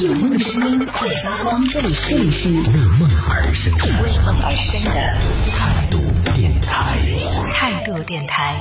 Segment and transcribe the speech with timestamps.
[0.00, 2.60] 有梦的声音会发光，这里是为
[2.98, 4.90] 梦而生的为梦而生的
[5.52, 5.98] 态度
[6.34, 6.98] 电台，
[7.52, 8.56] 态度电台，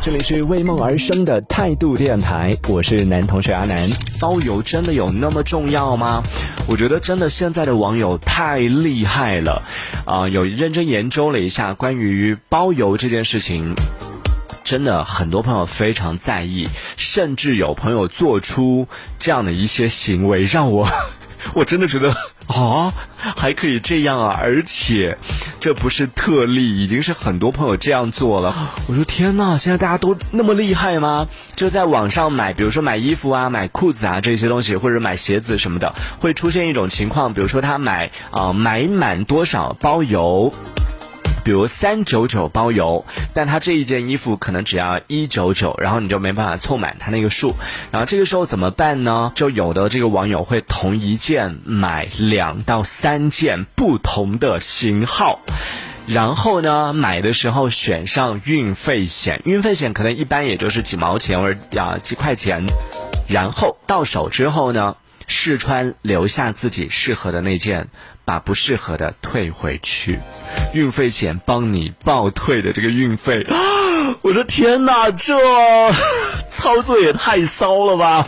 [0.00, 3.90] 这里是为梦而生的态度电台，我是男同学阿南。
[4.20, 6.22] 包邮真的有那么重要吗？
[6.68, 9.64] 我觉得真的现在的网友太厉害了，
[10.04, 13.74] 啊，有认真研究了一下关于包邮这件事情。
[14.66, 18.88] 真的很多朋友非常在意，甚至有朋友做出
[19.20, 20.88] 这样的一些行为，让我
[21.54, 22.12] 我真的觉得
[22.48, 22.92] 啊，
[23.36, 24.36] 还可以这样啊！
[24.42, 25.18] 而且
[25.60, 28.52] 这不是特例，已经是很多朋友这样做了。
[28.88, 31.28] 我说天呐，现在大家都那么厉害吗？
[31.54, 40.52] 就在网上买，比如说买衣服啊、买裤子啊这些东西，或者买鞋子什么的，会出现一种情况，比如说他买啊买满多少包邮。
[41.46, 47.54] 比如三九九包邮，但他这一件衣服可能只要一九九，然后你就没办法凑满他那个数，
[47.92, 49.30] 然后这个时候怎么办呢？
[49.36, 55.38] 就有的这个网友会同一件买两到三件不同的型号，
[56.08, 62.66] 然后呢买的时候选上运费险，运费险可能一般也就是几毛钱或者啊几块钱，
[63.28, 67.88] 然后到手之后呢试穿留下自己适合的那件，
[68.24, 70.18] 把不适合的退回去。
[70.72, 73.46] 运费险帮你报退的这个运费，
[74.22, 75.34] 我的天哪，这
[76.50, 78.26] 操作也太骚了吧！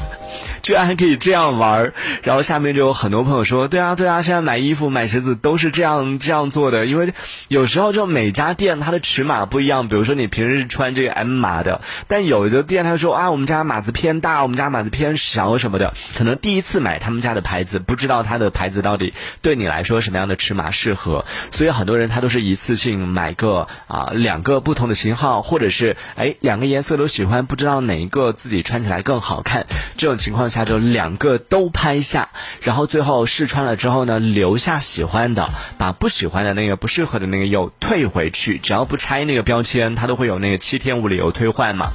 [0.69, 7.15] 居然还可以这样玩儿然后下面就有很多朋友说，对啊对啊，现在买衣服买鞋子都是这样这样做的，因为
[7.49, 30.58] 有时候就每家店它的尺码不一样，比如说你平时穿这个 M 码的，但有的店他说啊，我们家码子偏大，我们家码子偏小什么的，可能第一次买他们家的牌子，不知道他的牌子到底对你来说什么样的尺码适合，所以很多人他都是一次性买个啊两个不同的型号，或者是哎两个颜色都喜欢，不知道哪一个自己穿起来更好看，这种情况下。
[30.59, 32.31] 他就两个都拍下，
[32.63, 41.93] 然后最后试穿了之后呢，留下喜欢的，把不喜欢的那个不适合的那个又退回去，只要不拆那个标签，它都会有那个七天无理由退换嘛。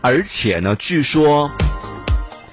[0.00, 1.52] 而且呢，据说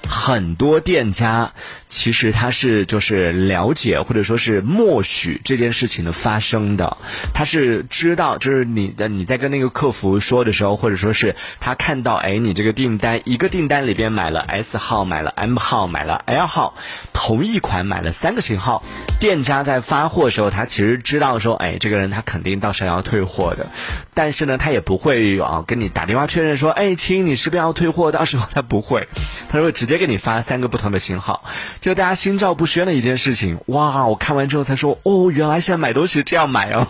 [0.08, 1.50] 很多店家。
[1.92, 6.96] 其实他是就是了解或者说是默许这件事情的发生的，
[7.34, 16.74] 他是知道就是你的你在跟那个客服说的时候，或者说是他看到哎你这个订单一个订单里边买了 S 号买了 M 号买了 L 号，
[17.12, 18.82] 同一款买了三个型号，
[19.20, 23.66] 店家在发货的时候他其实知道说哎这个人他肯定到时候要退货的，
[24.14, 29.08] 但是呢他也不会啊跟你打电话确认说哎亲你是不是要退货，到时候他不会，
[29.50, 31.44] 他会直接给你发三个不同的型号。
[31.82, 34.06] 就大家心照不宣的一件事情，哇！
[34.06, 36.88] 我看完之后才说，哦，原来现在买东西这样买啊。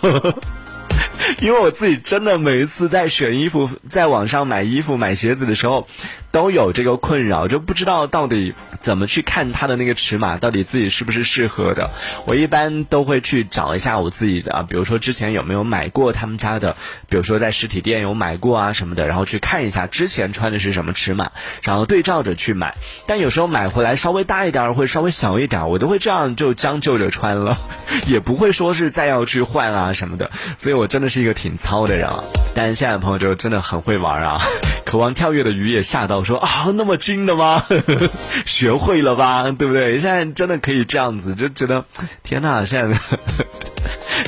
[1.40, 5.86] 因为我自己真的每一次在选衣服，在网上买衣服、买鞋子的时候，
[6.30, 11.90] 都有这个困扰，就不知道到底怎么去看它的那个尺码，到底自己是不是适合的。
[12.26, 16.76] 我一般都会去找一下我自己的啊，比如说之前有没有买过他们家的，
[17.08, 21.32] 比如说在实体店有买过啊什么的，然后去看一下之前穿的是什么尺码，
[21.62, 22.76] 然后对照着去买。
[23.06, 27.58] 但有时候买回来稍微大一点或者稍微小一点，我都会这样就将就着穿了，
[28.06, 30.30] 也不会说是再要去换啊什么的。
[30.56, 32.24] 所以我真的是一个挺糙的人啊，
[32.54, 34.40] 但是现在朋友就真的很会玩啊，
[34.86, 37.62] 渴望跳跃的鱼也吓到说啊，那么精的吗？
[38.46, 39.98] 学会了吧，对不对？
[40.00, 41.84] 现在真的可以这样子，就觉得
[42.22, 42.98] 天哪，现在。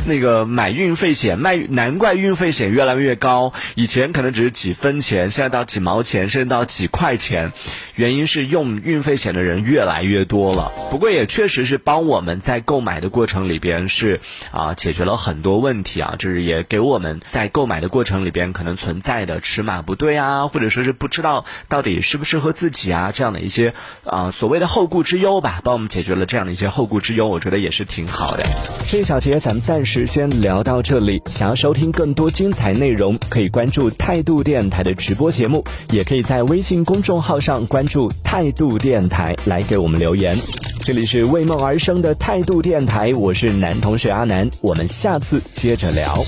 [0.07, 3.53] 那个买运费险卖，难怪运费险越来越高。
[3.75, 7.53] 以前可能只是几分钱，现在到几毛钱，甚至到几块钱。
[7.95, 10.73] 原因是用运费险的人越来越多了。
[10.91, 14.19] 不过也确实是帮我们在购买的过程里边是
[14.51, 28.45] 啊解决了很多问题啊，就是也给我们在购买的过程里边可能存在的尺码不对啊，或者说是不知道到底适不适合自己啊这样的一些啊所谓的后顾之忧吧，帮我们解决了这样的一些后顾之忧，我觉得也是挺好的。
[28.89, 29.84] 这一小节咱们暂。
[29.85, 31.23] 时先聊到这里。
[31.27, 40.37] 想要收听更多精彩内容，可以关注态度电台的直播节目，也可以在微信公众号上关注态度电台来给我们留言。
[40.81, 46.25] 这里是为梦而生的态度电台，我是男同学阿南，我们下次接着聊。